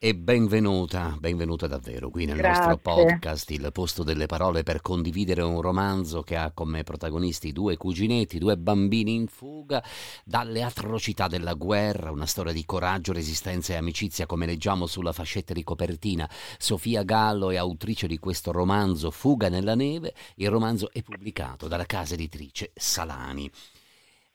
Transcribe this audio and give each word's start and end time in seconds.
E 0.00 0.14
benvenuta, 0.14 1.16
benvenuta 1.18 1.66
davvero 1.66 2.08
qui 2.08 2.24
nel 2.24 2.36
Grazie. 2.36 2.66
nostro 2.66 2.76
podcast, 2.76 3.50
il 3.50 3.68
posto 3.72 4.04
delle 4.04 4.26
parole 4.26 4.62
per 4.62 4.80
condividere 4.80 5.42
un 5.42 5.60
romanzo 5.60 6.22
che 6.22 6.36
ha 6.36 6.52
come 6.52 6.84
protagonisti 6.84 7.50
due 7.50 7.76
cuginetti, 7.76 8.38
due 8.38 8.56
bambini 8.56 9.14
in 9.14 9.26
fuga 9.26 9.82
dalle 10.24 10.62
atrocità 10.62 11.26
della 11.26 11.54
guerra, 11.54 12.12
una 12.12 12.26
storia 12.26 12.52
di 12.52 12.64
coraggio, 12.64 13.12
resistenza 13.12 13.72
e 13.72 13.76
amicizia 13.76 14.26
come 14.26 14.46
leggiamo 14.46 14.86
sulla 14.86 15.12
fascetta 15.12 15.52
di 15.52 15.64
copertina. 15.64 16.30
Sofia 16.58 17.02
Gallo 17.02 17.50
è 17.50 17.56
autrice 17.56 18.06
di 18.06 18.20
questo 18.20 18.52
romanzo 18.52 19.10
Fuga 19.10 19.48
nella 19.48 19.74
neve, 19.74 20.14
il 20.36 20.48
romanzo 20.48 20.92
è 20.92 21.02
pubblicato 21.02 21.66
dalla 21.66 21.86
casa 21.86 22.14
editrice 22.14 22.70
Salani. 22.72 23.50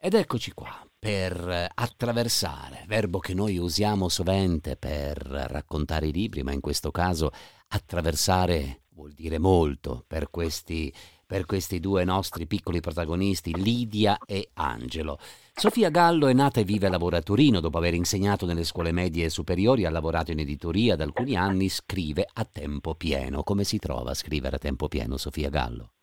Ed 0.05 0.15
eccoci 0.15 0.51
qua 0.51 0.85
per 0.99 1.69
attraversare, 1.73 2.83
verbo 2.87 3.19
che 3.19 3.33
noi 3.33 3.57
usiamo 3.57 4.09
sovente 4.09 4.75
per 4.75 5.15
raccontare 5.17 6.07
i 6.07 6.11
libri, 6.11 6.43
ma 6.43 6.51
in 6.51 6.59
questo 6.59 6.91
caso 6.91 7.31
attraversare 7.69 8.81
vuol 8.95 9.13
dire 9.13 9.39
molto 9.39 10.03
per 10.05 10.29
questi, 10.29 10.93
per 11.25 11.45
questi 11.45 11.79
due 11.79 12.03
nostri 12.03 12.47
piccoli 12.47 12.81
protagonisti, 12.81 13.55
Lidia 13.55 14.17
e 14.25 14.49
Angelo. 14.55 15.19
Sofia 15.53 15.89
Gallo 15.89 16.27
è 16.27 16.33
nata 16.33 16.59
e 16.59 16.65
vive 16.65 16.88
e 16.88 16.89
lavora 16.89 17.19
a 17.19 17.21
Torino, 17.21 17.61
dopo 17.61 17.77
aver 17.77 17.93
insegnato 17.93 18.45
nelle 18.45 18.65
scuole 18.65 18.91
medie 18.91 19.23
e 19.23 19.29
superiori, 19.29 19.85
ha 19.85 19.89
lavorato 19.89 20.31
in 20.31 20.39
editoria 20.39 20.97
da 20.97 21.05
alcuni 21.05 21.38
anni, 21.38 21.69
scrive 21.69 22.27
a 22.29 22.43
tempo 22.43 22.93
pieno. 22.95 23.41
Come 23.43 23.63
si 23.63 23.79
trova 23.79 24.11
a 24.11 24.15
scrivere 24.15 24.57
a 24.57 24.59
tempo 24.59 24.89
pieno, 24.89 25.15
Sofia 25.15 25.47
Gallo? 25.47 25.93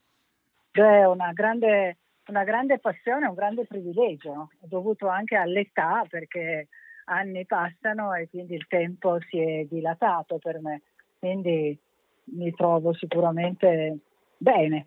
È 0.70 1.04
una 1.04 1.32
grande, 1.34 1.98
una 2.30 2.44
grande 2.44 2.78
passione, 2.78 3.26
un 3.26 3.34
grande 3.34 3.66
privilegio, 3.66 4.50
dovuto 4.60 5.08
anche 5.08 5.36
all'età 5.36 6.04
perché 6.08 6.68
anni 7.04 7.44
passano 7.44 8.14
e 8.14 8.28
quindi 8.30 8.54
il 8.54 8.66
tempo 8.68 9.18
si 9.28 9.38
è 9.38 9.64
dilatato 9.64 10.38
per 10.38 10.60
me, 10.60 10.82
quindi 11.18 11.78
mi 12.32 12.52
trovo 12.52 12.94
sicuramente 12.94 13.98
bene, 14.36 14.86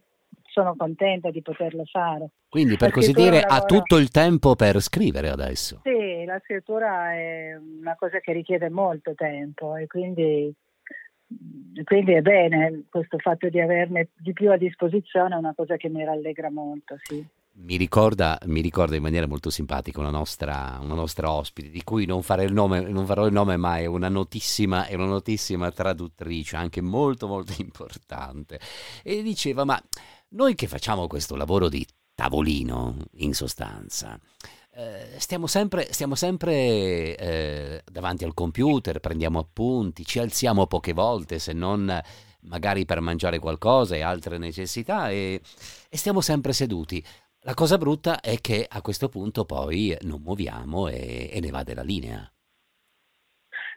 sono 0.50 0.76
contenta 0.76 1.30
di 1.30 1.42
poterlo 1.42 1.84
fare. 1.86 2.30
Quindi, 2.48 2.78
per 2.78 2.92
così 2.92 3.12
dire, 3.12 3.40
ha 3.42 3.48
lavora- 3.48 3.66
tutto 3.66 3.98
il 3.98 4.10
tempo 4.10 4.56
per 4.56 4.80
scrivere 4.80 5.30
adesso. 5.30 5.82
Sì, 5.84 6.24
la 6.24 6.40
scrittura 6.44 7.14
è 7.14 7.56
una 7.56 7.96
cosa 7.96 8.20
che 8.20 8.32
richiede 8.32 8.70
molto 8.70 9.14
tempo 9.16 9.76
e 9.76 9.88
quindi, 9.88 10.54
quindi 11.84 12.14
è 12.14 12.22
bene 12.22 12.84
questo 12.90 13.18
fatto 13.18 13.50
di 13.50 13.60
averne 13.60 14.10
di 14.18 14.34
più 14.34 14.52
a 14.52 14.58
disposizione 14.58 15.36
è 15.36 15.38
una 15.38 15.54
cosa 15.56 15.76
che 15.78 15.90
mi 15.90 16.04
rallegra 16.04 16.50
molto, 16.50 16.98
sì. 17.02 17.26
Mi 17.56 17.78
ricorda, 17.78 18.40
mi 18.46 18.62
ricorda 18.62 18.96
in 18.96 19.04
maniera 19.04 19.28
molto 19.28 19.52
simpatica 19.52 20.00
una 20.00 20.10
nostra, 20.10 20.80
una 20.82 20.96
nostra 20.96 21.32
ospite, 21.32 21.70
di 21.70 21.84
cui 21.84 22.08
non, 22.08 22.22
il 22.40 22.52
nome, 22.52 22.82
non 22.82 23.06
farò 23.06 23.28
il 23.28 23.34
nome, 23.34 23.58
ma 23.58 23.78
è 23.78 23.86
una 23.86 24.10
notissima, 24.10 24.88
è 24.88 24.96
una 24.96 25.06
notissima 25.06 25.70
traduttrice, 25.72 26.56
anche 26.56 26.82
molto 26.82 27.28
molto 27.28 27.54
importante. 27.60 28.60
E 29.04 29.22
diceva, 29.22 29.66
ma 29.66 29.80
noi 30.30 30.56
che 30.56 30.66
facciamo 30.66 31.06
questo 31.06 31.36
lavoro 31.36 31.70
di 31.70 31.86
tavolino, 32.16 32.98
in 33.18 33.34
sostanza, 33.34 34.20
eh, 34.76 35.20
stiamo 35.20 35.46
sempre, 35.46 35.88
stiamo 35.92 36.16
sempre 36.16 37.16
eh, 37.16 37.84
davanti 37.92 38.24
al 38.24 38.34
computer, 38.34 39.00
prendiamo 39.00 39.40
appunti, 39.40 40.06
ci 40.06 40.20
alziamo 40.20 40.66
poche 40.66 40.94
volte, 40.94 41.38
se 41.38 41.54
non 41.54 42.02
magari 42.42 42.84
per 42.86 43.00
mangiare 43.00 43.40
qualcosa 43.40 43.96
e 43.96 44.02
altre 44.02 44.38
necessità, 44.38 45.10
e, 45.12 45.42
e 45.90 45.98
stiamo 45.98 46.22
sempre 46.22 46.54
seduti. 46.54 47.04
La 47.42 47.54
cosa 47.54 47.78
brutta 47.78 48.20
è 48.20 48.40
che 48.42 48.66
a 48.68 48.82
questo 48.82 49.10
punto 49.10 49.46
poi 49.46 49.96
non 50.02 50.22
muoviamo 50.22 50.88
e, 50.88 51.30
e 51.32 51.40
ne 51.40 51.50
va 51.52 51.64
della 51.64 51.84
linea. 51.84 52.28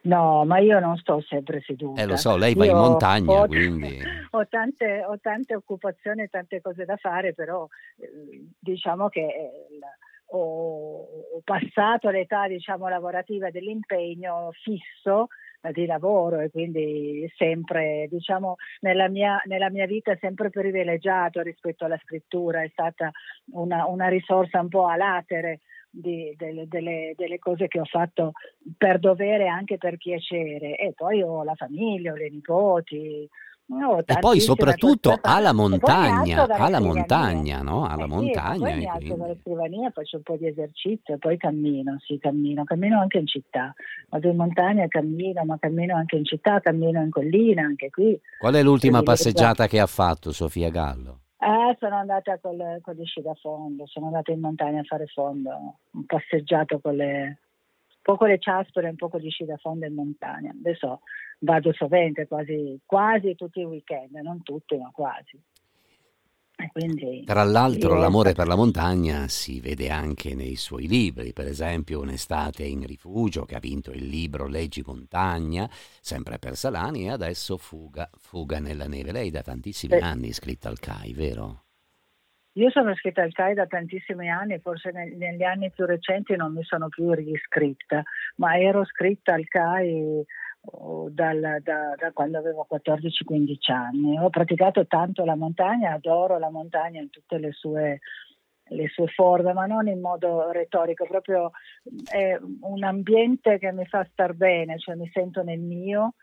No, 0.07 0.45
ma 0.45 0.59
io 0.59 0.79
non 0.79 0.97
sto 0.97 1.21
sempre 1.21 1.61
seduta. 1.61 2.01
Eh, 2.01 2.07
lo 2.07 2.17
so, 2.17 2.37
lei 2.37 2.55
va 2.55 2.65
in 2.65 2.71
Io 2.71 2.77
montagna, 2.77 3.41
ho, 3.43 3.47
quindi... 3.47 3.99
ho 4.31 4.47
tante, 4.47 5.05
ho 5.05 5.19
tante 5.21 5.55
occupazioni 5.55 6.23
e 6.23 6.29
tante 6.29 6.61
cose 6.61 6.85
da 6.85 6.97
fare, 6.97 7.35
però 7.35 7.67
eh, 7.99 8.47
diciamo 8.59 9.09
che 9.09 9.21
eh, 9.21 9.79
ho, 10.27 11.01
ho 11.35 11.41
passato 11.43 12.09
l'età 12.11 12.47
diciamo, 12.47 12.89
lavorativa 12.89 13.51
dell'impegno 13.51 14.51
fisso 14.63 15.27
di 15.73 15.87
lavoro 15.87 16.39
e 16.39 16.51
quindi 16.51 17.29
sempre 17.37 18.07
diciamo 18.09 18.55
nella 18.81 19.09
mia, 19.09 19.41
nella 19.47 19.69
mia 19.69 19.87
vita 19.87 20.13
è 20.13 20.19
sempre 20.21 20.49
privilegiato 20.49 21.41
rispetto 21.41 21.85
alla 21.85 21.99
scrittura 22.05 22.63
è 22.63 22.69
stata 22.69 23.11
una, 23.53 23.87
una 23.87 24.07
risorsa 24.07 24.61
un 24.61 24.69
po' 24.69 24.87
a 24.87 24.95
latere 24.95 25.63
di- 25.91 26.35
delle, 26.37 26.67
delle- 26.69 27.15
delle 27.17 27.39
cose 27.39 27.69
che 27.69 27.81
ho 27.81 27.85
fatto 27.85 28.33
per 28.77 28.99
dovere 28.99 29.45
e 29.45 29.49
anche 29.49 29.79
per 29.79 29.97
piacere 29.97 30.77
e 30.77 30.93
poi 30.95 31.23
ho 31.23 31.43
la 31.43 31.55
famiglia, 31.55 32.13
ho 32.13 32.17
le 32.17 32.31
nipoti 32.31 33.29
ho 33.69 33.99
E 34.05 34.19
poi 34.21 34.41
soprattutto 34.41 35.19
alla 35.21 35.53
montagna, 35.53 36.47
alla 36.49 36.81
montagna, 36.81 37.63
no? 37.63 37.85
Alla 37.85 38.05
Eh 38.05 38.09
sì, 38.09 38.15
montagna. 38.15 38.59
poi 38.59 38.77
mi 38.77 38.87
alzo 38.87 39.15
dalla 39.17 39.37
scrivania, 39.41 39.91
faccio 39.91 40.17
un 40.19 40.23
po' 40.23 40.37
di 40.37 40.47
esercizio 40.47 41.15
e 41.15 41.19
poi 41.19 41.37
cammino, 41.37 41.97
sì, 41.99 42.17
cammino, 42.19 42.63
cammino 42.63 43.01
anche 43.01 43.19
in 43.19 43.27
città. 43.27 43.75
Vado 44.09 44.29
in 44.29 44.37
montagna 44.37 44.87
cammino, 44.87 45.45
ma 45.45 45.59
cammino 45.59 45.97
anche 45.97 46.17
in 46.17 46.25
città, 46.25 46.61
cammino 46.61 47.03
in 47.03 47.11
collina, 47.11 47.63
anche 47.63 47.91
qui. 47.91 48.19
Qual 48.39 48.55
è 48.55 48.63
l'ultima 48.63 49.03
Quindi, 49.03 49.17
passeggiata 49.17 49.67
che 49.67 49.81
ha 49.81 49.87
fatto 49.87 50.31
Sofia 50.31 50.71
Gallo? 50.71 51.23
Eh, 51.47 51.77
sono 51.79 51.95
andata 51.95 52.41
col- 52.41 52.81
con 52.83 52.97
sci 53.05 53.23
da 53.23 53.33
fondo, 53.35 53.87
sono 53.87 54.07
andata 54.07 54.33
in 54.33 54.41
montagna 54.41 54.81
a 54.81 54.83
fare 54.83 55.07
fondo, 55.07 55.51
ho 55.51 56.03
passeggiato 56.05 56.81
con 56.81 56.97
le, 56.97 57.23
un 57.23 58.03
po' 58.03 58.17
con 58.17 58.27
le 58.27 58.41
ciaspole 58.41 58.89
e 58.89 58.91
un 58.91 58.97
po' 58.97 59.09
con 59.09 59.21
gli 59.21 59.31
sci 59.31 59.45
da 59.45 59.57
fondo 59.57 59.87
in 59.87 59.95
montagna. 59.95 60.51
Adesso 60.51 61.03
vado 61.39 61.73
sovente, 61.73 62.27
quasi, 62.27 62.81
quasi 62.85 63.37
tutti 63.37 63.61
i 63.61 63.65
weekend, 63.65 64.17
non 64.17 64.43
tutti, 64.43 64.77
ma 64.77 64.91
quasi. 64.93 65.41
Quindi, 66.73 67.23
Tra 67.25 67.43
l'altro 67.45 67.95
Io- 67.95 68.01
l'amore 68.01 68.33
per 68.33 68.47
la 68.47 68.57
montagna 68.57 69.29
si 69.29 69.61
vede 69.61 69.91
anche 69.91 70.35
nei 70.35 70.57
suoi 70.57 70.87
libri, 70.89 71.33
per 71.33 71.47
esempio 71.47 72.01
Un'estate 72.01 72.65
in 72.65 72.85
rifugio 72.87 73.45
che 73.45 73.55
ha 73.55 73.61
vinto 73.61 73.93
il 73.93 74.07
libro 74.07 74.47
Leggi 74.47 74.83
montagna, 74.85 75.69
sempre 76.01 76.39
per 76.39 76.57
Salani 76.57 77.05
e 77.05 77.11
adesso 77.11 77.57
Fuga, 77.59 78.09
Fuga 78.19 78.59
nella 78.59 78.87
neve. 78.87 79.13
Lei 79.13 79.31
da 79.31 79.43
tantissimi 79.43 79.97
Sì. 79.99 80.03
anni 80.03 80.27
è 80.27 80.31
iscritta 80.31 80.69
al 80.69 80.79
CAI, 80.79 81.13
vero? 81.13 81.63
Io 82.57 82.71
sono 82.71 82.91
iscritta 82.91 83.23
al 83.23 83.33
CAI 83.33 83.53
da 83.53 83.67
tantissimi 83.67 84.31
anni, 84.31 84.59
forse 84.61 84.91
neg- 84.91 85.15
negli 85.15 85.43
anni 85.43 85.71
più 85.71 85.85
recenti 85.85 86.37
non 86.37 86.55
mi 86.55 86.65
sono 86.65 86.89
più 86.89 87.13
riscritta, 87.13 88.03
ma 88.37 88.59
ero 88.59 88.81
iscritta 88.81 89.35
al 89.35 89.47
CAI 89.47 90.25
dal- 91.11 91.59
da, 91.63 91.95
da 91.97 92.13
quando 92.13 92.39
avevo 92.39 92.67
14-15 92.69 93.73
anni. 93.73 94.19
Ho 94.19 94.31
praticato 94.31 94.87
tanto 94.87 95.25
la 95.25 95.37
montagna, 95.37 95.93
adoro 95.93 96.39
la 96.39 96.51
montagna 96.51 97.01
in 97.01 97.11
tutte 97.11 97.39
le 97.39 97.53
sue, 97.53 98.01
le 98.69 98.89
sue 98.89 99.07
forme, 99.09 99.53
ma 99.53 99.67
non 99.67 99.87
in 99.89 100.01
modo 100.01 100.51
retorico, 100.51 101.07
proprio 101.07 101.51
è 102.11 102.39
un 102.61 102.83
ambiente 102.83 103.59
che 103.59 103.73
mi 103.73 103.87
fa 103.87 104.07
star 104.11 104.35
bene, 104.35 104.79
cioè 104.79 104.95
mi 104.97 105.09
sento 105.13 105.43
nel 105.43 105.61
mio 105.61 106.15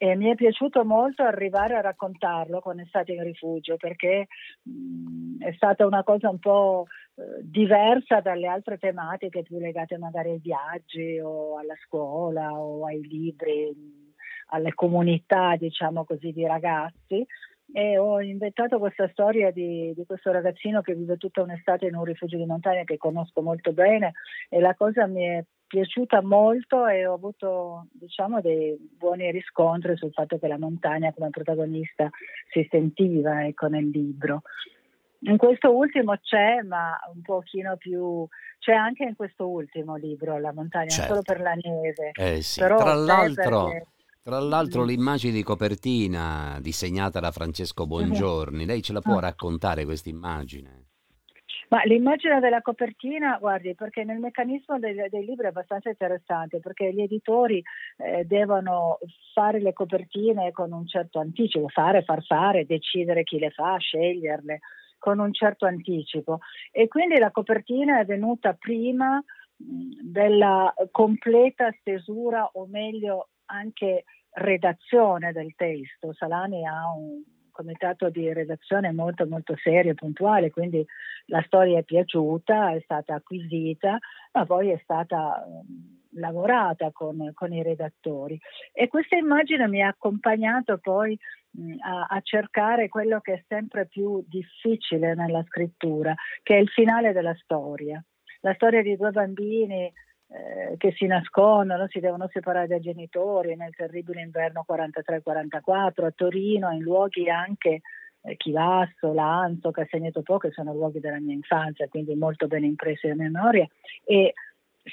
e 0.00 0.14
mi 0.14 0.30
è 0.30 0.36
piaciuto 0.36 0.84
molto 0.84 1.24
arrivare 1.24 1.74
a 1.74 1.80
raccontarlo 1.80 2.60
quando 2.60 2.82
è 2.82 2.86
stato 2.86 3.10
in 3.10 3.22
rifugio 3.24 3.76
perché 3.76 4.28
mh, 4.62 5.42
è 5.44 5.52
stata 5.54 5.84
una 5.84 6.04
cosa 6.04 6.30
un 6.30 6.38
po' 6.38 6.86
eh, 7.16 7.22
diversa 7.42 8.20
dalle 8.20 8.46
altre 8.46 8.78
tematiche 8.78 9.42
più 9.42 9.58
legate 9.58 9.98
magari 9.98 10.30
ai 10.30 10.38
viaggi 10.38 11.18
o 11.18 11.58
alla 11.58 11.74
scuola 11.84 12.52
o 12.52 12.86
ai 12.86 13.00
libri, 13.00 13.74
mh, 13.74 14.14
alle 14.50 14.72
comunità 14.72 15.56
diciamo 15.56 16.04
così 16.04 16.30
di 16.32 16.46
ragazzi. 16.46 17.26
E 17.70 17.98
ho 17.98 18.22
inventato 18.22 18.78
questa 18.78 19.08
storia 19.10 19.50
di, 19.50 19.92
di, 19.94 20.06
questo 20.06 20.32
ragazzino 20.32 20.80
che 20.80 20.94
vive 20.94 21.18
tutta 21.18 21.42
un'estate 21.42 21.86
in 21.86 21.96
un 21.96 22.04
rifugio 22.04 22.38
di 22.38 22.46
montagna 22.46 22.84
che 22.84 22.96
conosco 22.96 23.42
molto 23.42 23.72
bene 23.72 24.12
e 24.48 24.58
la 24.58 24.74
cosa 24.74 25.06
mi 25.06 25.22
è 25.22 25.44
piaciuta 25.68 26.22
molto 26.22 26.86
e 26.86 27.06
ho 27.06 27.12
avuto 27.12 27.86
diciamo 27.92 28.40
dei 28.40 28.76
buoni 28.96 29.30
riscontri 29.30 29.96
sul 29.96 30.12
fatto 30.12 30.38
che 30.38 30.48
la 30.48 30.58
montagna 30.58 31.12
come 31.12 31.30
protagonista 31.30 32.10
si 32.50 32.66
sentiva 32.70 33.46
ecco, 33.46 33.68
nel 33.68 33.88
libro. 33.88 34.42
In 35.22 35.36
questo 35.36 35.74
ultimo 35.74 36.16
c'è, 36.16 36.62
ma 36.62 36.98
un 37.12 37.22
pochino 37.22 37.76
più 37.76 38.26
c'è 38.58 38.72
anche 38.72 39.04
in 39.04 39.14
questo 39.14 39.46
ultimo 39.46 39.96
libro 39.96 40.38
la 40.38 40.52
montagna, 40.52 40.88
certo. 40.88 41.08
solo 41.08 41.22
per 41.22 41.40
la 41.40 41.54
neve. 41.54 42.10
Eh 42.14 42.40
sì. 42.40 42.60
Tra 42.60 42.94
l'altro, 42.94 43.64
perché... 43.64 43.86
tra 44.22 44.38
l'altro 44.38 44.84
l'immagine 44.84 45.32
di 45.32 45.42
copertina 45.42 46.58
disegnata 46.60 47.20
da 47.20 47.30
Francesco. 47.30 47.86
Bongiorni, 47.86 48.64
lei 48.64 48.80
ce 48.80 48.92
la 48.92 49.00
può 49.00 49.16
ah. 49.16 49.20
raccontare 49.20 49.84
questa 49.84 50.08
immagine? 50.08 50.86
Ma 51.68 51.82
l'immagine 51.84 52.40
della 52.40 52.62
copertina, 52.62 53.36
guardi, 53.38 53.74
perché 53.74 54.02
nel 54.02 54.18
meccanismo 54.18 54.78
dei, 54.78 54.94
dei 55.10 55.24
libri 55.24 55.46
è 55.46 55.48
abbastanza 55.48 55.90
interessante, 55.90 56.60
perché 56.60 56.92
gli 56.92 57.02
editori 57.02 57.62
eh, 57.98 58.24
devono 58.24 58.98
fare 59.34 59.60
le 59.60 59.74
copertine 59.74 60.50
con 60.50 60.72
un 60.72 60.86
certo 60.86 61.18
anticipo, 61.18 61.68
fare, 61.68 62.02
far 62.02 62.24
fare, 62.24 62.64
decidere 62.64 63.22
chi 63.22 63.38
le 63.38 63.50
fa, 63.50 63.76
sceglierle 63.76 64.60
con 64.98 65.18
un 65.18 65.32
certo 65.32 65.66
anticipo. 65.66 66.38
E 66.72 66.88
quindi 66.88 67.18
la 67.18 67.30
copertina 67.30 68.00
è 68.00 68.04
venuta 68.06 68.54
prima 68.54 69.22
della 69.56 70.72
completa 70.90 71.70
stesura 71.80 72.48
o 72.54 72.66
meglio 72.66 73.28
anche 73.46 74.04
redazione 74.30 75.32
del 75.32 75.54
testo. 75.54 76.14
Salani 76.14 76.66
ha 76.66 76.90
un 76.94 77.22
comitato 77.58 78.08
di 78.08 78.32
redazione 78.32 78.92
molto 78.92 79.26
molto 79.26 79.56
serio 79.56 79.90
e 79.90 79.94
puntuale, 79.94 80.50
quindi 80.50 80.86
la 81.26 81.42
storia 81.44 81.80
è 81.80 81.82
piaciuta, 81.82 82.72
è 82.72 82.80
stata 82.84 83.14
acquisita, 83.14 83.98
ma 84.32 84.46
poi 84.46 84.70
è 84.70 84.78
stata 84.84 85.42
um, 85.44 85.98
lavorata 86.12 86.92
con, 86.92 87.32
con, 87.34 87.52
i 87.52 87.64
redattori. 87.64 88.38
E 88.72 88.86
questa 88.86 89.16
immagine 89.16 89.66
mi 89.66 89.82
ha 89.82 89.88
accompagnato 89.88 90.78
poi 90.78 91.18
a, 91.80 92.06
a 92.08 92.20
cercare 92.20 92.88
quello 92.88 93.20
che 93.20 93.32
è 93.32 93.44
sempre 93.48 93.86
più 93.86 94.24
difficile 94.28 95.14
nella 95.14 95.42
scrittura, 95.48 96.14
che 96.44 96.54
è 96.54 96.58
il 96.60 96.68
finale 96.68 97.12
della 97.12 97.34
storia. 97.42 98.00
La 98.42 98.54
storia 98.54 98.82
di 98.82 98.96
due 98.96 99.10
bambini 99.10 99.92
eh, 100.30 100.76
che 100.76 100.92
si 100.92 101.06
nascondono, 101.06 101.86
si 101.88 102.00
devono 102.00 102.28
separare 102.30 102.66
dai 102.66 102.80
genitori 102.80 103.56
nel 103.56 103.74
terribile 103.74 104.20
inverno 104.20 104.64
43-44 104.68 106.04
a 106.04 106.10
Torino, 106.14 106.70
in 106.70 106.82
luoghi 106.82 107.30
anche 107.30 107.80
eh, 108.20 108.36
Chivasso, 108.36 109.14
Lanzo, 109.14 109.70
Castagneto 109.70 110.22
Po, 110.22 110.36
che 110.36 110.50
sono 110.50 110.74
luoghi 110.74 111.00
della 111.00 111.18
mia 111.18 111.32
infanzia, 111.32 111.88
quindi 111.88 112.14
molto 112.14 112.46
ben 112.46 112.64
impressi 112.64 113.06
nella 113.06 113.22
memoria, 113.22 113.66
e 114.04 114.34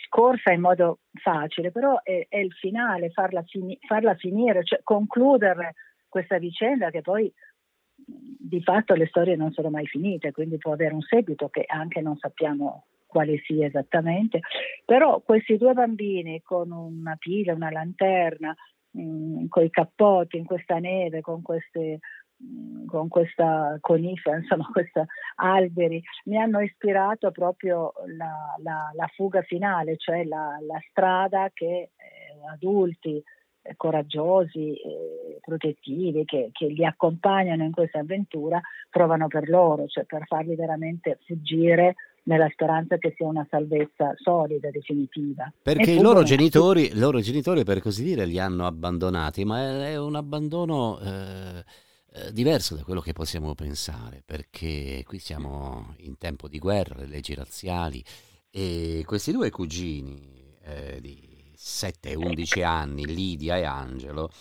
scorsa 0.07 0.51
in 0.51 0.61
modo 0.61 0.99
facile, 1.21 1.71
però 1.71 2.01
è, 2.01 2.27
è 2.29 2.37
il 2.37 2.53
finale, 2.53 3.09
farla, 3.09 3.43
fini, 3.43 3.77
farla 3.85 4.15
finire, 4.15 4.63
cioè 4.63 4.79
concludere 4.83 5.73
questa 6.07 6.37
vicenda 6.37 6.89
che 6.91 7.01
poi 7.01 7.31
di 7.97 8.61
fatto 8.61 8.93
le 8.93 9.07
storie 9.07 9.35
non 9.35 9.51
sono 9.51 9.69
mai 9.69 9.85
finite, 9.85 10.31
quindi 10.31 10.57
può 10.57 10.71
avere 10.71 10.93
un 10.93 11.01
seguito 11.01 11.49
che 11.49 11.65
anche 11.67 11.99
non 12.01 12.15
sappiamo 12.17 12.85
quale 13.15 13.37
sia 13.45 13.65
esattamente, 13.65 14.41
però 14.83 15.21
questi 15.21 15.55
due 15.55 15.71
bambini 15.71 16.41
con 16.41 16.69
una 16.69 17.15
pila, 17.17 17.53
una 17.53 17.71
lanterna, 17.71 18.53
mm, 18.97 19.45
con 19.47 19.63
i 19.63 19.69
cappotti 19.69 20.35
in 20.35 20.43
questa 20.43 20.79
neve, 20.79 21.21
con 21.21 21.41
queste 21.41 21.99
mm, 22.43 22.87
con 22.87 23.07
questa 23.07 23.77
conifera, 23.79 24.35
insomma, 24.35 24.67
questi 24.73 24.99
alberi, 25.35 26.03
mi 26.25 26.37
hanno 26.37 26.59
ispirato 26.59 27.31
proprio 27.31 27.93
la, 28.17 28.53
la, 28.61 28.91
la 28.93 29.07
fuga 29.15 29.41
finale, 29.43 29.95
cioè 29.95 30.25
la, 30.25 30.57
la 30.67 30.79
strada 30.89 31.49
che 31.53 31.65
eh, 31.65 31.91
adulti 32.51 33.23
eh, 33.61 33.75
coraggiosi, 33.77 34.73
eh, 34.73 35.39
protettivi, 35.39 36.25
che, 36.25 36.49
che, 36.51 36.65
li 36.65 36.83
accompagnano 36.83 37.63
in 37.63 37.71
questa 37.71 37.99
avventura, 37.99 38.59
provano 38.89 39.27
per 39.27 39.47
loro, 39.47 39.87
cioè 39.87 40.03
per 40.03 40.25
farli 40.25 40.55
veramente 40.55 41.19
fuggire 41.25 41.95
nella 42.25 42.49
speranza 42.51 42.97
che 42.97 43.13
sia 43.15 43.27
una 43.27 43.45
salvezza 43.49 44.13
solida, 44.15 44.69
definitiva. 44.69 45.51
Perché 45.61 45.91
i 45.91 46.01
loro 46.01 46.23
genitori, 46.23 46.91
loro 46.93 47.19
genitori, 47.19 47.63
per 47.63 47.81
così 47.81 48.03
dire, 48.03 48.25
li 48.25 48.39
hanno 48.39 48.65
abbandonati, 48.65 49.43
ma 49.45 49.87
è 49.87 49.97
un 49.97 50.15
abbandono 50.15 50.99
eh, 50.99 51.63
eh, 52.13 52.31
diverso 52.31 52.75
da 52.75 52.83
quello 52.83 53.01
che 53.01 53.13
possiamo 53.13 53.53
pensare, 53.55 54.23
perché 54.25 55.03
qui 55.05 55.19
siamo 55.19 55.95
in 55.99 56.17
tempo 56.17 56.47
di 56.47 56.59
guerra, 56.59 56.95
le 56.99 57.07
leggi 57.07 57.33
razziali, 57.33 58.03
e 58.49 59.03
questi 59.05 59.31
due 59.31 59.49
cugini 59.49 60.55
eh, 60.63 60.99
di 61.01 61.51
7 61.53 62.09
e 62.09 62.15
11 62.15 62.63
anni, 62.63 63.05
Lidia 63.05 63.57
e 63.57 63.63
Angelo, 63.63 64.31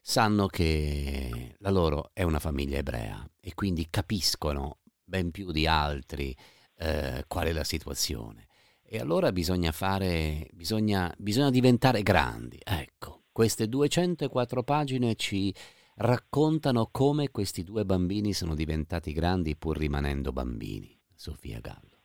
sanno 0.00 0.46
che 0.46 1.54
la 1.58 1.70
loro 1.70 2.10
è 2.14 2.22
una 2.22 2.38
famiglia 2.38 2.78
ebrea 2.78 3.28
e 3.38 3.54
quindi 3.54 3.88
capiscono 3.90 4.78
ben 5.04 5.30
più 5.30 5.50
di 5.52 5.66
altri 5.66 6.34
eh, 6.80 7.24
qual 7.28 7.46
è 7.46 7.52
la 7.52 7.64
situazione. 7.64 8.46
E 8.82 8.98
allora 8.98 9.30
bisogna 9.30 9.70
fare, 9.70 10.48
bisogna, 10.52 11.12
bisogna 11.16 11.50
diventare 11.50 12.02
grandi. 12.02 12.58
Ecco, 12.64 13.24
queste 13.30 13.68
204 13.68 14.62
pagine 14.62 15.14
ci 15.14 15.54
raccontano 15.96 16.88
come 16.90 17.30
questi 17.30 17.62
due 17.62 17.84
bambini 17.84 18.32
sono 18.32 18.54
diventati 18.54 19.12
grandi 19.12 19.56
pur 19.56 19.76
rimanendo 19.76 20.32
bambini. 20.32 20.98
Sofia 21.14 21.60
Gallo. 21.60 21.98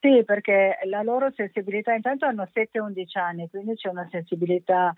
Sì, 0.00 0.22
perché 0.24 0.80
la 0.84 1.02
loro 1.02 1.32
sensibilità, 1.34 1.94
intanto 1.94 2.26
hanno 2.26 2.46
7-11 2.52 3.18
anni, 3.18 3.48
quindi 3.48 3.74
c'è 3.74 3.88
una 3.88 4.06
sensibilità 4.10 4.92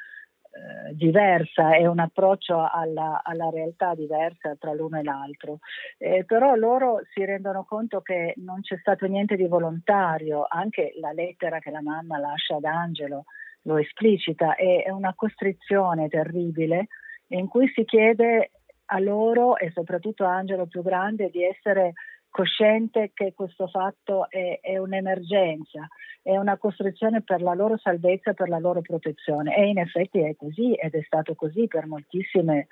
eh, 0.56 0.94
diversa 0.94 1.76
e 1.76 1.87
un 1.87 1.99
approccio 1.99 2.67
alla, 2.67 3.20
alla, 3.23 3.50
realtà 3.50 3.94
diversa 3.94 4.56
tra 4.58 4.73
l'uno 4.73 4.99
e 4.99 5.03
l'altro. 5.03 5.58
Eh, 5.99 6.25
però 6.25 6.55
loro 6.55 7.03
si 7.12 7.25
rendono 7.25 7.64
conto 7.64 8.00
che 8.00 8.32
non 8.37 8.62
c'è 8.62 8.79
stato 8.79 9.06
niente 9.06 9.37
di 9.37 9.47
volontario, 9.47 10.47
anche 10.49 10.94
la 10.99 11.12
lettera 11.12 11.58
che 11.58 11.70
la 11.70 11.82
mamma 11.82 12.19
lascia 12.19 12.56
ad 12.56 12.65
Angelo 12.65 13.25
lo 13.63 13.77
esplicita, 13.77 14.55
è, 14.55 14.84
è 14.84 14.91
una 14.91 15.13
costrizione 15.15 16.08
terribile 16.08 16.86
in 17.29 17.48
cui 17.48 17.69
si 17.75 17.84
chiede 17.84 18.53
a 18.86 18.98
loro 18.98 19.56
e 19.56 19.70
soprattutto 19.72 20.25
a 20.25 20.34
Angelo 20.34 20.67
più 20.67 20.82
grande 20.82 21.29
di 21.31 21.44
essere 21.44 21.93
cosciente 22.36 23.12
che 23.14 23.32
questo 23.32 23.66
fatto 23.66 24.28
è, 24.28 24.58
è, 24.60 24.76
un'emergenza, 24.76 25.88
è 26.20 26.36
una 26.36 26.58
costruzione 26.58 27.22
per 27.22 27.40
la 27.40 27.55
loro 27.55 27.78
salvezza, 27.78 28.34
per 28.34 28.50
la 28.50 28.58
loro 28.58 28.82
protezione. 28.82 29.56
E 29.56 29.69
in 29.69 29.78
effetti 29.78 30.19
è 30.20 30.36
così 30.36 30.74
ed 30.74 30.93
è 30.93 31.02
stato 31.06 31.34
così 31.34 31.66
per 31.66 31.86
moltissime 31.86 32.66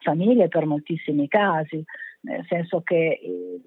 famiglie, 0.00 0.48
per 0.48 0.66
moltissimi 0.66 1.28
casi, 1.28 1.84
nel 2.22 2.44
senso 2.48 2.80
che 2.80 3.20
eh, 3.22 3.60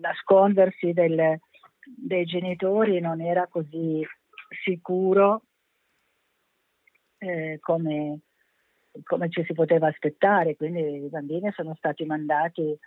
nascondersi 0.00 0.94
del, 0.94 1.38
dei 1.84 2.24
genitori 2.24 3.00
non 3.00 3.20
era 3.20 3.48
così 3.48 4.02
sicuro 4.64 5.42
eh, 7.18 7.58
come, 7.60 8.20
come 9.04 9.28
ci 9.28 9.44
si 9.44 9.52
poteva 9.52 9.88
aspettare, 9.88 10.56
quindi 10.56 11.04
i 11.04 11.08
bambini 11.10 11.52
sono 11.52 11.74
stati 11.74 12.06
mandati 12.06 12.78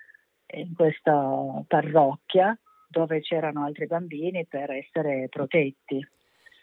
in 0.54 0.74
questa 0.76 1.64
parrocchia 1.68 2.58
dove 2.88 3.22
c'erano 3.22 3.66
altri 3.66 3.88
bambini 3.88 4.46
per 4.46 4.72
essere 4.72 5.28
protetti. 5.30 6.06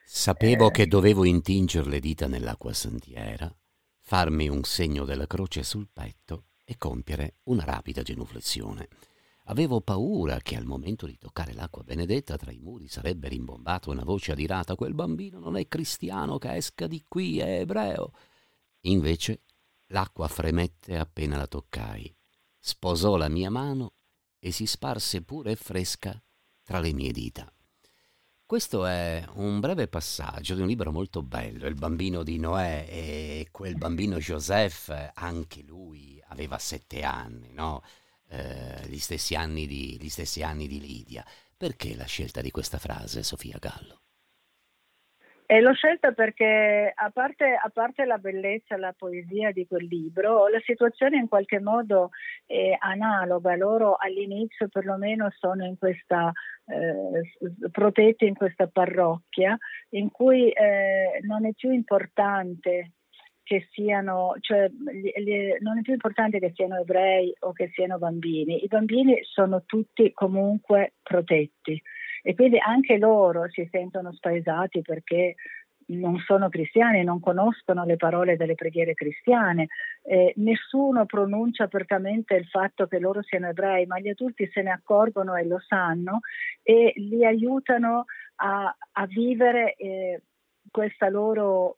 Sapevo 0.04 0.68
eh, 0.68 0.70
che 0.70 0.86
dovevo 0.86 1.24
intingere 1.24 1.88
le 1.88 2.00
dita 2.00 2.28
nell'acqua 2.28 2.72
santiera, 2.72 3.52
farmi 3.98 4.48
un 4.48 4.62
segno 4.62 5.04
della 5.04 5.26
croce 5.26 5.62
sul 5.62 5.88
petto 5.92 6.44
e 6.64 6.76
compiere 6.76 7.38
una 7.44 7.64
rapida 7.64 8.02
genuflessione. 8.02 8.88
Avevo 9.46 9.80
paura 9.80 10.38
che 10.38 10.54
al 10.54 10.64
momento 10.64 11.06
di 11.06 11.18
toccare 11.18 11.52
l'acqua 11.52 11.82
benedetta 11.82 12.36
tra 12.36 12.52
i 12.52 12.60
muri 12.60 12.86
sarebbe 12.86 13.26
rimbombata 13.26 13.90
una 13.90 14.04
voce 14.04 14.30
adirata: 14.30 14.76
Quel 14.76 14.94
bambino 14.94 15.40
non 15.40 15.56
è 15.56 15.66
cristiano 15.66 16.38
che 16.38 16.54
esca 16.54 16.86
di 16.86 17.04
qui, 17.08 17.40
è 17.40 17.60
ebreo. 17.60 18.12
Invece 18.82 19.42
l'acqua 19.88 20.28
fremette 20.28 20.96
appena 20.96 21.36
la 21.36 21.48
toccai 21.48 22.14
sposò 22.60 23.16
la 23.16 23.28
mia 23.28 23.50
mano 23.50 23.94
e 24.38 24.52
si 24.52 24.66
sparse 24.66 25.22
pure 25.22 25.56
fresca 25.56 26.22
tra 26.62 26.78
le 26.78 26.92
mie 26.92 27.10
dita. 27.10 27.52
Questo 28.44 28.84
è 28.84 29.24
un 29.34 29.60
breve 29.60 29.86
passaggio 29.88 30.54
di 30.54 30.60
un 30.60 30.66
libro 30.66 30.90
molto 30.90 31.22
bello, 31.22 31.66
Il 31.66 31.74
bambino 31.74 32.22
di 32.22 32.38
Noè 32.38 32.86
e 32.88 33.48
quel 33.50 33.76
bambino 33.76 34.18
Joseph, 34.18 35.12
anche 35.14 35.62
lui 35.62 36.20
aveva 36.28 36.58
sette 36.58 37.02
anni, 37.02 37.52
no? 37.52 37.82
eh, 38.28 38.88
gli, 38.88 38.98
stessi 38.98 39.34
anni 39.34 39.66
di, 39.66 39.96
gli 40.00 40.08
stessi 40.08 40.42
anni 40.42 40.66
di 40.66 40.80
Lidia. 40.80 41.24
Perché 41.56 41.94
la 41.94 42.06
scelta 42.06 42.40
di 42.40 42.50
questa 42.50 42.78
frase, 42.78 43.22
Sofia 43.22 43.58
Gallo? 43.58 44.02
E 45.52 45.60
l'ho 45.60 45.72
scelta 45.72 46.12
perché, 46.12 46.92
a 46.94 47.10
parte, 47.10 47.58
a 47.60 47.68
parte, 47.70 48.04
la 48.04 48.18
bellezza, 48.18 48.76
la 48.76 48.94
poesia 48.96 49.50
di 49.50 49.66
quel 49.66 49.84
libro, 49.84 50.46
la 50.46 50.60
situazione 50.64 51.16
in 51.16 51.26
qualche 51.26 51.58
modo 51.58 52.10
è 52.46 52.76
analoga. 52.78 53.56
Loro 53.56 53.96
all'inizio 53.98 54.68
perlomeno 54.68 55.28
sono 55.36 55.64
in 55.64 55.76
questa, 55.76 56.30
eh, 56.66 57.68
protetti 57.72 58.26
in 58.26 58.36
questa 58.36 58.68
parrocchia 58.68 59.58
in 59.88 60.12
cui 60.12 60.50
eh, 60.50 61.18
non 61.22 61.44
è 61.44 61.52
più 61.52 61.72
importante 61.72 62.92
che 63.42 63.66
siano, 63.72 64.36
cioè, 64.38 64.68
gli, 64.68 65.10
gli, 65.20 65.56
non 65.58 65.78
è 65.78 65.82
più 65.82 65.94
importante 65.94 66.38
che 66.38 66.52
siano 66.54 66.78
ebrei 66.78 67.34
o 67.40 67.50
che 67.50 67.72
siano 67.74 67.98
bambini, 67.98 68.62
i 68.62 68.68
bambini 68.68 69.18
sono 69.24 69.64
tutti 69.66 70.12
comunque 70.12 70.92
protetti 71.02 71.82
e 72.22 72.34
quindi 72.34 72.58
anche 72.58 72.98
loro 72.98 73.48
si 73.50 73.66
sentono 73.70 74.12
spaesati 74.12 74.82
perché 74.82 75.34
non 75.90 76.18
sono 76.18 76.48
cristiani, 76.48 77.02
non 77.02 77.20
conoscono 77.20 77.84
le 77.84 77.96
parole 77.96 78.36
delle 78.36 78.54
preghiere 78.54 78.94
cristiane, 78.94 79.68
eh, 80.02 80.32
nessuno 80.36 81.06
pronuncia 81.06 81.64
apertamente 81.64 82.34
il 82.34 82.46
fatto 82.46 82.86
che 82.86 82.98
loro 82.98 83.22
siano 83.22 83.48
ebrei, 83.48 83.86
ma 83.86 83.98
gli 83.98 84.08
adulti 84.08 84.48
se 84.52 84.62
ne 84.62 84.70
accorgono 84.70 85.34
e 85.34 85.44
lo 85.46 85.58
sanno 85.60 86.20
e 86.62 86.92
li 86.96 87.24
aiutano 87.24 88.04
a, 88.36 88.74
a 88.92 89.06
vivere 89.06 89.74
eh, 89.74 90.22
questa 90.70 91.08
loro 91.08 91.74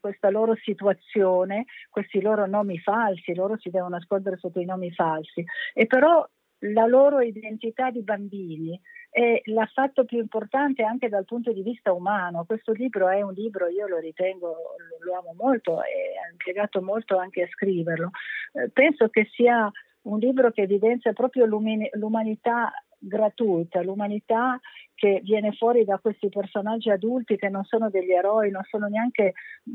questa 0.00 0.30
loro 0.30 0.54
situazione, 0.54 1.64
questi 1.90 2.20
loro 2.20 2.46
nomi 2.46 2.78
falsi, 2.78 3.34
loro 3.34 3.58
si 3.58 3.68
devono 3.68 3.96
nascondere 3.96 4.36
sotto 4.36 4.60
i 4.60 4.64
nomi 4.64 4.92
falsi. 4.92 5.44
E 5.74 5.86
però 5.86 6.26
la 6.60 6.86
loro 6.86 7.20
identità 7.20 7.90
di 7.90 8.02
bambini 8.02 8.80
è 9.10 9.40
l'affatto 9.46 10.04
più 10.04 10.18
importante 10.18 10.82
anche 10.82 11.08
dal 11.08 11.24
punto 11.24 11.52
di 11.52 11.62
vista 11.62 11.92
umano. 11.92 12.44
Questo 12.44 12.72
libro 12.72 13.08
è 13.08 13.22
un 13.22 13.32
libro, 13.32 13.68
io 13.68 13.86
lo 13.86 13.98
ritengo, 13.98 14.56
lo 15.00 15.14
amo 15.14 15.34
molto 15.36 15.82
e 15.82 16.14
ho 16.18 16.30
impiegato 16.30 16.82
molto 16.82 17.16
anche 17.16 17.42
a 17.42 17.48
scriverlo. 17.48 18.10
Eh, 18.52 18.70
penso 18.70 19.08
che 19.08 19.28
sia 19.32 19.70
un 20.02 20.18
libro 20.18 20.50
che 20.50 20.62
evidenzia 20.62 21.12
proprio 21.12 21.46
l'umanità 21.46 22.72
gratuita, 22.98 23.82
l'umanità 23.82 24.58
che 24.94 25.20
viene 25.22 25.52
fuori 25.52 25.84
da 25.84 25.98
questi 25.98 26.28
personaggi 26.28 26.90
adulti 26.90 27.36
che 27.36 27.48
non 27.48 27.64
sono 27.64 27.88
degli 27.88 28.10
eroi, 28.10 28.50
non 28.50 28.64
sono 28.64 28.88
neanche 28.88 29.34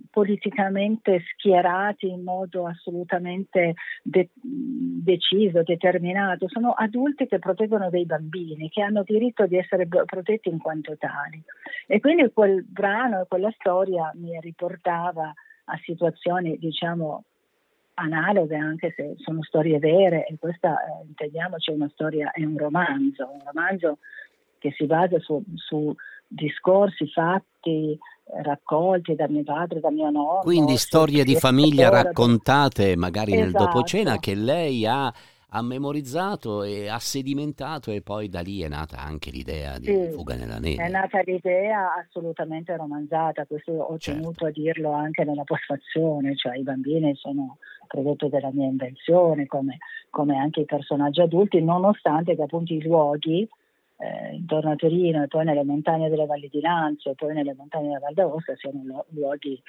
politicamente 0.10 1.22
schierati 1.32 2.10
in 2.10 2.24
modo 2.24 2.68
assolutamente 2.68 3.76
de- 4.04 4.30
deciso, 4.34 5.64
determinato, 5.64 6.50
sono 6.50 6.72
adulti 6.72 7.26
che 7.26 7.40
proteggono 7.40 7.90
dei 7.90 8.06
bambini, 8.06 8.70
che 8.70 8.82
hanno 8.82 9.04
diritto 9.04 9.46
di 9.46 9.58
essere 9.58 9.88
protetti 9.88 10.50
in 10.50 10.60
quanto 10.60 10.98
tali. 10.98 11.42
E 11.88 12.02
quindi 12.02 12.30
quel 12.34 12.66
brano 12.66 13.22
e 13.22 13.26
quella 13.28 13.52
storia 13.58 14.12
mi 14.16 14.38
riportava 14.42 15.34
a 15.66 15.80
situazioni, 15.84 16.58
diciamo, 16.58 17.24
analoghe 17.96 18.56
anche 18.56 18.94
se 18.96 19.16
sono 19.18 19.44
storie 19.44 19.80
vere 19.80 20.26
e 20.26 20.38
questa 20.40 20.76
eh, 20.76 21.06
intendiamoci 21.08 21.72
è 21.72 21.74
una 21.74 21.90
storia, 21.94 22.32
è 22.32 22.44
un 22.44 22.58
romanzo, 22.58 23.30
un 23.32 23.42
romanzo 23.46 24.00
che 24.58 24.72
si 24.76 24.86
basa 24.86 25.20
su, 25.20 25.44
su 25.56 25.94
discorsi, 26.28 27.08
fatti 27.10 27.98
raccolti 28.42 29.16
da 29.16 29.28
mio 29.28 29.44
padre, 29.44 29.80
da 29.80 29.92
mio 29.92 30.10
nonno. 30.10 30.40
Quindi 30.40 30.78
storie 30.78 31.24
di 31.24 31.36
famiglia 31.36 31.90
raccontate 31.90 32.96
magari 32.96 33.34
esatto. 33.34 33.46
nel 33.46 33.52
dopocena 33.52 34.18
che 34.20 34.36
lei 34.36 34.86
ha 34.86 35.14
ha 35.56 35.62
memorizzato 35.62 36.64
e 36.64 36.88
ha 36.90 36.98
sedimentato 36.98 37.92
e 37.92 38.02
poi 38.02 38.28
da 38.28 38.42
lì 38.42 38.62
è 38.62 38.68
nata 38.68 38.98
anche 38.98 39.30
l'idea 39.30 39.78
di 39.78 39.86
sì, 39.86 40.12
Fuga 40.12 40.34
nella 40.36 40.58
neve. 40.58 40.84
È 40.84 40.90
nata 40.90 41.22
l'idea 41.22 41.94
assolutamente 41.94 42.76
romanzata, 42.76 43.46
questo 43.46 43.72
ho 43.72 43.98
certo. 44.00 44.20
tenuto 44.20 44.46
a 44.48 44.50
dirlo 44.50 44.92
anche 44.92 45.24
nella 45.24 45.44
postfazione, 45.44 46.36
cioè 46.36 46.58
i 46.58 46.64
bambini 46.64 47.16
sono 47.16 47.58
prodotto 47.94 48.28
della 48.28 48.50
mia 48.52 48.66
invenzione 48.66 49.46
come, 49.46 49.78
come 50.10 50.36
anche 50.36 50.62
i 50.62 50.66
personaggi 50.66 51.22
adulti, 51.22 51.62
nonostante 51.62 52.36
che 52.36 52.42
appunto 52.42 52.74
i 52.74 52.82
luoghi 52.82 53.48
eh, 53.98 54.34
intorno 54.34 54.72
a 54.72 54.76
Torino 54.76 55.22
e 55.22 55.28
poi 55.28 55.46
nelle 55.46 55.64
montagne 55.64 56.10
delle 56.10 56.26
Valli 56.26 56.50
di 56.50 56.60
Lanzo 56.60 57.12
e 57.12 57.16
poi 57.16 57.36
nelle 57.36 57.54
montagne 57.54 57.90
della 57.90 58.00
Val 58.00 58.14
d'Aosta 58.16 58.56
siano 58.56 59.06
luoghi 59.10 59.62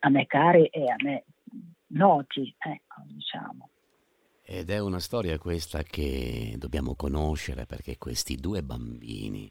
a 0.00 0.08
me 0.08 0.26
cari 0.26 0.66
e 0.66 0.90
a 0.90 0.96
me 0.98 1.24
noti, 1.88 2.52
ecco, 2.58 3.02
diciamo. 3.06 3.68
Ed 4.42 4.68
è 4.68 4.80
una 4.80 4.98
storia 4.98 5.38
questa 5.38 5.82
che 5.82 6.56
dobbiamo 6.58 6.96
conoscere 6.96 7.66
perché 7.66 7.96
questi 7.98 8.34
due 8.34 8.62
bambini, 8.62 9.50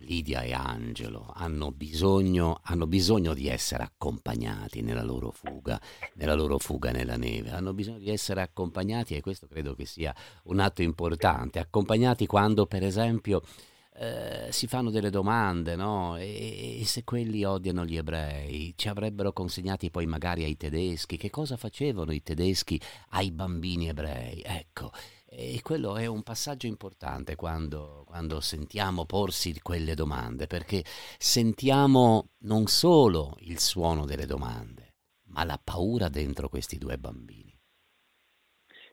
Lidia 0.00 0.42
e 0.42 0.52
Angelo, 0.52 1.30
hanno 1.34 1.72
bisogno, 1.72 2.60
hanno 2.62 2.86
bisogno 2.86 3.34
di 3.34 3.48
essere 3.48 3.82
accompagnati 3.82 4.82
nella 4.82 5.02
loro 5.02 5.30
fuga, 5.30 5.80
nella 6.14 6.34
loro 6.34 6.58
fuga 6.58 6.90
nella 6.90 7.16
neve. 7.16 7.50
Hanno 7.50 7.72
bisogno 7.72 7.98
di 7.98 8.10
essere 8.10 8.42
accompagnati 8.42 9.14
e 9.14 9.20
questo 9.20 9.46
credo 9.46 9.74
che 9.74 9.84
sia 9.84 10.14
un 10.44 10.60
atto 10.60 10.82
importante. 10.82 11.58
Accompagnati 11.58 12.26
quando, 12.26 12.66
per 12.66 12.82
esempio, 12.82 13.42
eh, 14.02 14.48
si 14.50 14.66
fanno 14.66 14.90
delle 14.90 15.10
domande, 15.10 15.76
no? 15.76 16.16
E, 16.16 16.80
e, 16.80 16.84
se 16.86 17.04
quelli 17.04 17.44
odiano 17.44 17.84
gli 17.84 17.98
ebrei, 17.98 18.72
ci 18.74 18.88
avrebbero 18.88 19.32
consegnati 19.34 19.90
poi 19.90 20.06
magari 20.06 20.44
ai 20.44 20.56
tedeschi, 20.56 21.18
che 21.18 21.28
cosa 21.28 21.58
facevano 21.58 22.10
i 22.12 22.22
tedeschi 22.22 22.80
ai 23.10 23.30
bambini 23.30 23.88
ebrei? 23.88 24.40
Ecco, 24.42 24.90
e 25.32 25.60
quello 25.62 25.96
è 25.96 26.06
un 26.06 26.24
passaggio 26.24 26.66
importante 26.66 27.36
quando, 27.36 28.02
quando 28.04 28.40
sentiamo 28.40 29.06
porsi 29.06 29.58
quelle 29.60 29.94
domande, 29.94 30.48
perché 30.48 30.82
sentiamo 30.84 32.30
non 32.40 32.66
solo 32.66 33.36
il 33.40 33.60
suono 33.60 34.06
delle 34.06 34.26
domande, 34.26 34.94
ma 35.28 35.44
la 35.44 35.60
paura 35.62 36.08
dentro 36.08 36.48
questi 36.48 36.78
due 36.78 36.98
bambini. 36.98 37.56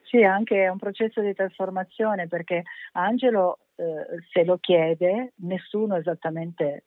Sì, 0.04 0.24
anche 0.24 0.64
è 0.64 0.68
un 0.70 0.78
processo 0.78 1.22
di 1.22 1.34
trasformazione 1.34 2.28
perché 2.28 2.64
Angelo 2.94 3.60
eh, 3.76 4.22
se 4.32 4.46
lo 4.46 4.58
chiede, 4.60 5.34
nessuno 5.38 5.98
esattamente 5.98 6.86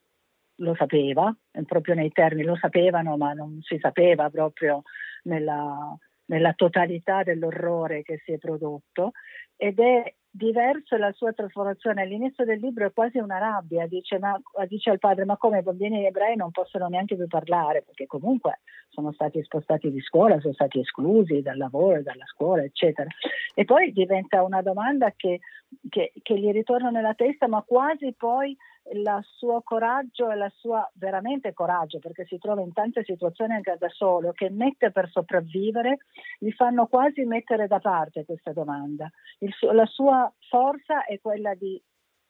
lo 0.61 0.75
sapeva, 0.77 1.35
proprio 1.67 1.95
nei 1.95 2.13
termini 2.13 2.47
lo 2.47 2.57
sapevano, 2.57 3.17
ma 3.17 3.33
non 3.33 3.61
si 3.63 3.79
sapeva 3.81 4.31
proprio 4.31 4.83
nella, 5.25 5.97
nella 6.31 6.53
totalità 6.53 7.23
dell'orrore 7.25 8.03
che 8.03 8.23
si 8.25 8.33
è 8.33 8.39
prodotto 8.39 9.13
ed 9.57 9.81
è 9.81 10.15
diverso 10.31 10.97
la 10.97 11.11
sua 11.13 11.33
trasformazione. 11.33 12.03
All'inizio 12.03 12.45
del 12.45 12.61
libro 12.61 12.87
è 12.87 12.93
quasi 12.93 13.19
una 13.19 13.39
rabbia, 13.39 13.87
dice, 13.89 14.19
ma, 14.21 14.41
dice 14.69 14.91
al 14.91 15.01
padre 15.01 15.25
ma 15.25 15.37
come 15.37 15.59
i 15.59 15.63
bambini 15.63 16.07
ebrei 16.07 16.37
non 16.37 16.53
possono 16.53 16.87
neanche 16.87 17.17
più 17.17 17.27
parlare 17.27 17.83
perché 17.83 18.07
comunque 18.07 18.61
sono 18.89 19.13
stati 19.13 19.43
spostati 19.43 19.91
di 19.91 20.01
scuola, 20.01 20.41
sono 20.41 20.55
stati 20.55 20.79
esclusi 20.79 21.43
dal 21.43 21.57
lavoro, 21.57 22.03
dalla 22.03 22.27
scuola, 22.27 22.63
eccetera. 22.63 23.09
E 23.55 23.65
poi 23.65 23.93
diventa 23.93 24.43
una 24.45 24.63
domanda 24.63 25.13
che, 25.17 25.41
che, 25.89 26.13
che 26.23 26.39
gli 26.39 26.51
ritorna 26.53 26.91
nella 26.91 27.15
testa 27.15 27.49
ma 27.49 27.63
quasi 27.63 28.15
poi 28.17 28.57
il 28.93 29.21
suo 29.37 29.63
coraggio 29.63 30.31
e 30.31 30.37
la 30.37 30.51
sua 30.57 30.89
veramente 30.95 31.53
coraggio, 31.53 31.99
perché 31.99 32.25
si 32.27 32.39
trova 32.39 32.61
in 32.61 32.73
tante 32.73 33.05
situazioni 33.05 33.55
anche 33.55 33.77
da 33.79 33.89
solo, 33.89 34.33
che 34.33 34.51
mette 34.51 34.91
per 34.91 35.09
sopravvivere, 35.11 35.99
gli 36.39 36.51
fanno 36.53 36.87
quasi 36.87 37.25
mettere 37.25 37.67
da 37.67 37.79
parte 37.79 38.25
questa 38.25 38.53
domanda. 38.53 39.11
Suo, 39.51 39.73
la 39.73 39.87
sua 39.87 40.33
forza 40.49 41.05
è 41.05 41.21
quella 41.21 41.55
di, 41.55 41.81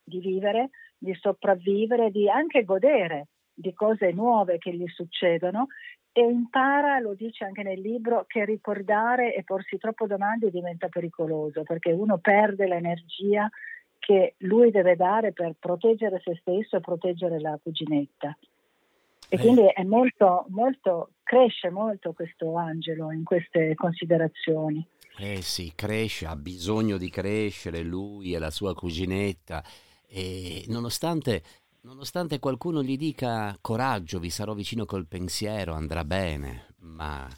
di 0.02 0.20
vivere, 0.20 0.70
di 0.98 1.14
sopravvivere, 1.14 2.10
di 2.10 2.28
anche 2.28 2.64
godere 2.64 3.28
di 3.60 3.74
cose 3.74 4.10
nuove 4.12 4.58
che 4.58 4.72
gli 4.72 4.86
succedono 4.86 5.66
e 6.12 6.22
impara, 6.22 6.98
lo 6.98 7.14
dice 7.14 7.44
anche 7.44 7.62
nel 7.62 7.80
libro, 7.80 8.24
che 8.26 8.44
ricordare 8.44 9.34
e 9.34 9.44
porsi 9.44 9.78
troppo 9.78 10.06
domande 10.06 10.50
diventa 10.50 10.88
pericoloso 10.88 11.62
perché 11.62 11.92
uno 11.92 12.18
perde 12.18 12.66
l'energia 12.66 13.48
che 14.00 14.34
lui 14.38 14.72
deve 14.72 14.96
dare 14.96 15.32
per 15.32 15.54
proteggere 15.60 16.20
se 16.24 16.36
stesso 16.40 16.76
e 16.76 16.80
proteggere 16.80 17.38
la 17.38 17.56
cuginetta. 17.62 18.36
E 19.28 19.36
eh. 19.36 19.38
quindi 19.38 19.66
è 19.66 19.84
molto, 19.84 20.46
molto, 20.48 21.10
cresce 21.22 21.70
molto 21.70 22.12
questo 22.12 22.56
angelo 22.56 23.12
in 23.12 23.22
queste 23.22 23.76
considerazioni. 23.76 24.84
Eh 25.18 25.42
sì, 25.42 25.72
cresce, 25.76 26.26
ha 26.26 26.34
bisogno 26.34 26.96
di 26.96 27.10
crescere 27.10 27.82
lui 27.82 28.34
e 28.34 28.38
la 28.38 28.50
sua 28.50 28.74
cuginetta 28.74 29.62
e 30.08 30.64
nonostante, 30.68 31.42
nonostante 31.82 32.40
qualcuno 32.40 32.82
gli 32.82 32.96
dica 32.96 33.56
coraggio, 33.60 34.18
vi 34.18 34.30
sarò 34.30 34.54
vicino 34.54 34.86
col 34.86 35.06
pensiero, 35.06 35.74
andrà 35.74 36.04
bene, 36.04 36.74
ma 36.78 37.28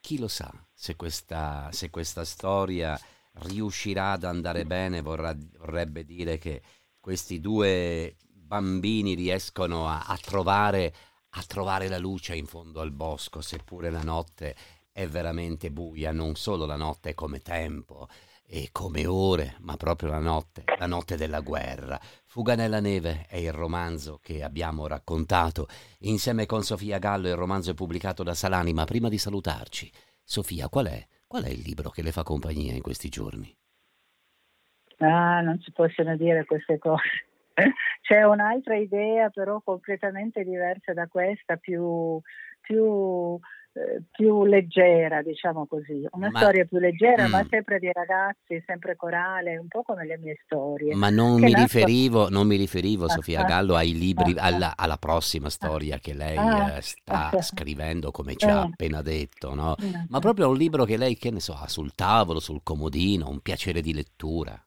chi 0.00 0.18
lo 0.18 0.28
sa 0.28 0.50
se 0.72 0.96
questa, 0.96 1.68
se 1.72 1.90
questa 1.90 2.24
storia 2.24 2.98
riuscirà 3.42 4.12
ad 4.12 4.24
andare 4.24 4.64
bene 4.64 5.00
vorrà, 5.00 5.36
vorrebbe 5.58 6.04
dire 6.04 6.38
che 6.38 6.62
questi 7.00 7.40
due 7.40 8.16
bambini 8.28 9.14
riescono 9.14 9.88
a, 9.88 10.04
a 10.06 10.16
trovare 10.16 10.94
a 11.36 11.42
trovare 11.46 11.88
la 11.88 11.98
luce 11.98 12.34
in 12.36 12.46
fondo 12.46 12.80
al 12.80 12.92
bosco, 12.92 13.40
seppure 13.40 13.90
la 13.90 14.02
notte 14.02 14.54
è 14.92 15.06
veramente 15.08 15.70
buia, 15.70 16.12
non 16.12 16.36
solo 16.36 16.64
la 16.64 16.76
notte 16.76 17.14
come 17.14 17.40
tempo 17.40 18.08
e 18.46 18.68
come 18.70 19.06
ore, 19.06 19.56
ma 19.60 19.76
proprio 19.76 20.10
la 20.10 20.20
notte, 20.20 20.62
la 20.78 20.86
notte 20.86 21.16
della 21.16 21.40
guerra. 21.40 22.00
Fuga 22.24 22.54
nella 22.54 22.78
neve 22.78 23.26
è 23.28 23.36
il 23.36 23.52
romanzo 23.52 24.20
che 24.22 24.44
abbiamo 24.44 24.86
raccontato 24.86 25.66
insieme 26.00 26.46
con 26.46 26.62
Sofia 26.62 26.98
Gallo, 26.98 27.26
il 27.26 27.34
romanzo 27.34 27.72
è 27.72 27.74
pubblicato 27.74 28.22
da 28.22 28.34
Salani, 28.34 28.72
ma 28.72 28.84
prima 28.84 29.08
di 29.08 29.18
salutarci, 29.18 29.90
Sofia, 30.22 30.68
qual 30.68 30.86
è, 30.86 31.04
qual 31.26 31.44
è 31.44 31.48
il 31.48 31.60
libro 31.60 31.90
che 31.90 32.02
le 32.02 32.12
fa 32.12 32.22
compagnia 32.22 32.74
in 32.74 32.82
questi 32.82 33.08
giorni? 33.08 33.54
Ah, 34.98 35.40
non 35.40 35.58
si 35.60 35.72
possono 35.72 36.16
dire 36.16 36.44
queste 36.44 36.78
cose. 36.78 37.26
C'è 38.02 38.22
un'altra 38.22 38.76
idea 38.76 39.30
però 39.30 39.60
completamente 39.60 40.44
diversa 40.44 40.92
da 40.92 41.06
questa, 41.06 41.56
più, 41.56 42.20
più 42.60 43.38
più 44.10 44.44
leggera, 44.44 45.22
diciamo 45.22 45.66
così, 45.66 46.06
una 46.12 46.30
ma, 46.30 46.38
storia 46.38 46.64
più 46.64 46.78
leggera, 46.78 47.26
mm. 47.26 47.30
ma 47.30 47.46
sempre 47.50 47.78
di 47.78 47.90
ragazzi, 47.92 48.62
sempre 48.64 48.94
corale, 48.94 49.58
un 49.58 49.66
po' 49.66 49.82
come 49.82 50.06
le 50.06 50.16
mie 50.18 50.38
storie. 50.44 50.94
Ma 50.94 51.10
non, 51.10 51.40
mi, 51.40 51.50
nasco... 51.50 51.62
riferivo, 51.62 52.28
non 52.28 52.46
mi 52.46 52.56
riferivo, 52.56 53.08
Sofia 53.08 53.40
ah, 53.40 53.44
Gallo, 53.44 53.74
ai 53.74 53.96
libri, 53.98 54.34
ah, 54.36 54.44
alla, 54.44 54.72
alla, 54.76 54.96
prossima 54.96 55.50
storia 55.50 55.98
che 55.98 56.14
lei 56.14 56.36
ah, 56.36 56.80
sta 56.80 57.30
ah, 57.30 57.42
scrivendo, 57.42 58.10
come 58.12 58.36
ci 58.36 58.46
ha 58.46 58.60
eh. 58.60 58.70
appena 58.70 59.02
detto, 59.02 59.54
no? 59.54 59.74
Ma 60.08 60.20
proprio 60.20 60.48
un 60.48 60.56
libro 60.56 60.84
che 60.84 60.96
lei, 60.96 61.16
che 61.16 61.30
ne 61.30 61.40
so, 61.40 61.54
ha 61.54 61.66
sul 61.68 61.94
tavolo, 61.94 62.38
sul 62.38 62.62
comodino, 62.62 63.28
un 63.28 63.40
piacere 63.40 63.80
di 63.80 63.92
lettura. 63.92 64.60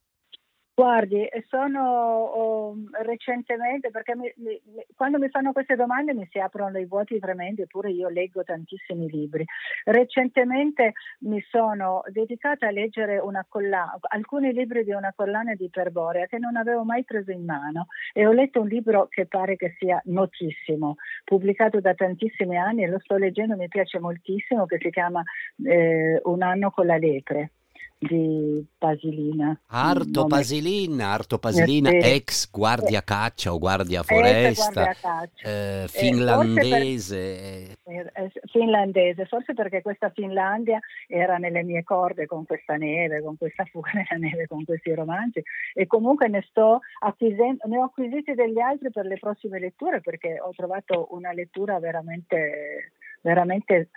Guardi, 0.80 1.28
sono 1.48 1.82
oh, 1.82 2.76
recentemente, 3.02 3.90
perché 3.90 4.16
mi, 4.16 4.32
mi, 4.36 4.62
quando 4.96 5.18
mi 5.18 5.28
fanno 5.30 5.52
queste 5.52 5.76
domande 5.76 6.14
mi 6.14 6.28
si 6.30 6.38
aprono 6.38 6.70
dei 6.70 6.86
vuoti 6.86 7.18
tremendi, 7.18 7.64
eppure 7.64 7.90
io 7.90 8.10
leggo 8.10 8.44
tantissimi 8.44 9.10
libri. 9.10 9.44
Recentemente 9.86 10.94
mi 11.22 11.44
sono 11.50 12.04
dedicata 12.10 12.68
a 12.68 12.70
leggere 12.70 13.20
collana, 13.50 13.98
alcuni 14.02 14.54
libri 14.54 14.84
di 14.84 14.92
una 14.92 15.12
collana 15.16 15.56
di 15.56 15.68
Perborea 15.68 16.28
che 16.28 16.38
non 16.38 16.56
avevo 16.58 16.84
mai 16.84 17.04
preso 17.04 17.32
in 17.32 17.44
mano 17.44 17.88
e 18.14 18.28
ho 18.28 18.32
letto 18.32 18.62
un 18.62 18.68
libro 18.68 19.08
che 19.08 19.26
pare 19.26 19.56
che 19.56 19.76
sia 19.80 20.00
notissimo, 20.06 20.98
pubblicato 21.24 21.80
da 21.80 21.96
tantissimi 21.96 22.56
anni 22.56 22.84
e 22.84 22.88
lo 22.88 23.00
sto 23.00 23.18
leggendo, 23.18 23.56
mi 23.56 23.68
piace 23.68 23.98
moltissimo, 24.00 24.68
che 24.68 24.78
si 24.80 24.92
chiama 24.92 25.24
eh, 25.66 26.22
Un 26.24 26.44
anno 26.44 26.70
con 26.70 26.86
la 26.86 26.98
lepre 26.98 27.54
di 27.98 28.66
Pasilina. 28.78 29.60
Arto. 29.68 30.26
Pasilina, 30.26 31.14
Arto 31.14 31.40
Pasilina, 31.40 31.90
eh, 31.90 32.16
ex 32.16 32.50
guardia 32.52 33.02
caccia 33.02 33.54
o 33.54 33.58
guardia 33.58 34.04
foresta, 34.04 34.94
guardia. 35.02 35.28
Eh, 35.44 35.84
eh 35.84 35.88
finlandese. 35.88 37.78
Per... 37.84 38.12
Eh, 38.14 38.32
finlandese, 38.52 39.26
forse 39.26 39.54
perché 39.54 39.82
questa 39.82 40.10
Finlandia 40.10 40.80
era 41.08 41.38
nelle 41.38 41.64
mie 41.64 41.84
corde 41.84 42.28
con 42.28 42.46
questa 42.46 42.76
neve, 42.76 43.22
con 43.22 43.38
questa 43.38 43.66
fuga 43.66 43.92
nella 43.96 44.28
neve, 44.28 44.48
con 44.48 44.64
questi 44.64 44.94
romanzi 44.94 45.42
e 45.74 45.88
comunque 45.88 46.28
ne 46.28 46.46
sto 46.50 46.82
acquisendo, 47.00 47.64
ne 47.66 47.78
ho 47.78 47.84
acquisiti 47.84 48.34
degli 48.34 48.60
altri 48.60 48.92
per 48.92 49.06
le 49.06 49.18
prossime 49.18 49.60
letture 49.60 50.02
perché 50.02 50.40
ho 50.40 50.52
trovato 50.56 51.08
una 51.12 51.32
lettura 51.32 51.80
veramente 51.80 52.92
veramente 53.22 53.76
eh, 53.76 53.90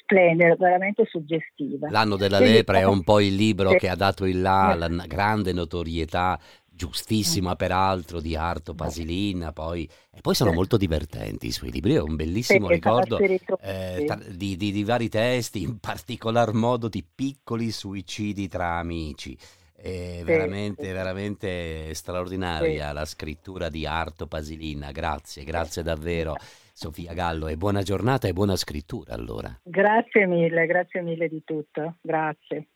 splendida, 0.00 0.54
veramente 0.56 1.04
suggestiva. 1.06 1.88
L'anno 1.90 2.16
della 2.16 2.38
Quindi, 2.38 2.56
lepre 2.56 2.80
è 2.80 2.84
un 2.84 3.02
po' 3.02 3.20
il 3.20 3.34
libro 3.34 3.70
sì. 3.70 3.78
che 3.78 3.88
ha 3.88 3.96
dato 3.96 4.24
il 4.24 4.40
là 4.40 4.74
la 4.76 4.88
grande 5.06 5.52
notorietà 5.52 6.38
giustissima 6.74 7.52
mm. 7.52 7.56
peraltro 7.56 8.20
di 8.20 8.34
Arto 8.34 8.74
Pasilina 8.74 9.52
poi, 9.52 9.88
e 10.12 10.20
poi 10.20 10.34
sono 10.34 10.50
sì. 10.50 10.56
molto 10.56 10.76
divertenti 10.76 11.46
i 11.46 11.52
suoi 11.52 11.70
libri, 11.70 11.94
è 11.94 12.00
un 12.00 12.16
bellissimo 12.16 12.66
sì, 12.66 12.74
ricordo 12.74 13.18
eh, 13.18 14.04
tra, 14.06 14.18
di, 14.28 14.56
di, 14.56 14.72
di, 14.72 14.84
vari 14.84 15.08
testi, 15.08 15.62
in 15.62 15.78
particolar 15.78 16.52
modo 16.52 16.88
di 16.88 17.04
piccoli 17.04 17.70
suicidi 17.70 18.48
tra 18.48 18.78
amici. 18.78 19.36
È 19.76 20.22
veramente, 20.24 20.92
veramente 20.92 21.92
straordinaria 21.92 22.92
la 22.92 23.04
scrittura 23.04 23.68
di 23.68 23.84
Arto 23.84 24.26
Pasilina, 24.26 24.90
grazie, 24.92 25.44
grazie 25.44 25.82
davvero. 25.82 26.36
Sofia 26.76 27.14
Gallo 27.14 27.46
e 27.46 27.56
buona 27.56 27.82
giornata 27.82 28.26
e 28.26 28.32
buona 28.32 28.56
scrittura 28.56 29.14
allora. 29.14 29.60
Grazie 29.62 30.26
mille, 30.26 30.66
grazie 30.66 31.02
mille 31.02 31.28
di 31.28 31.44
tutto, 31.44 31.98
grazie. 32.02 32.66